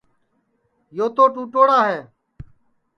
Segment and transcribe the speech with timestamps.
[0.97, 1.99] یو تو ٹُوٹوڑا ہے